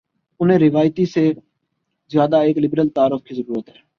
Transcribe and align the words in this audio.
انہیں 0.39 0.59
روایتی 0.59 1.05
سے 1.05 1.31
زیادہ 2.11 2.35
ایک 2.35 2.57
لبرل 2.57 2.89
تعارف 2.89 3.23
کی 3.23 3.35
ضرت 3.35 3.69
ہے۔ 3.69 3.81